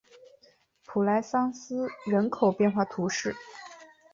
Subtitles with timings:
[0.83, 3.35] 普莱桑斯人口变化图示